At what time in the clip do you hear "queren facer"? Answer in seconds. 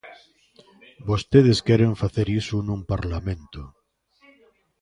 1.67-2.27